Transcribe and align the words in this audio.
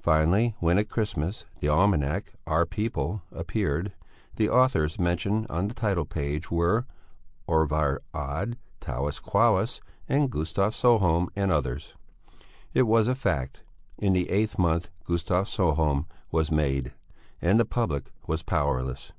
Finally, 0.00 0.56
when 0.58 0.78
at 0.78 0.88
Christmas 0.88 1.44
the 1.60 1.68
almanac 1.68 2.32
Our 2.44 2.66
People 2.66 3.22
appeared, 3.30 3.92
the 4.34 4.48
authors 4.50 4.98
mentioned 4.98 5.46
on 5.48 5.68
the 5.68 5.74
title 5.74 6.04
page 6.04 6.50
were: 6.50 6.86
Orvar 7.46 7.98
Odd, 8.12 8.58
Talis 8.80 9.20
Qualis, 9.20 9.80
Gustav 10.08 10.72
Sjöholm, 10.74 11.28
and 11.36 11.52
others. 11.52 11.94
It 12.74 12.82
was 12.82 13.06
a 13.06 13.14
fact. 13.14 13.62
In 13.96 14.12
the 14.12 14.28
eighth 14.30 14.58
month 14.58 14.90
Gustav 15.04 15.44
Sjöholm 15.46 16.06
was 16.32 16.50
made. 16.50 16.92
And 17.40 17.60
the 17.60 17.64
public 17.64 18.10
was 18.26 18.42
powerless. 18.42 19.12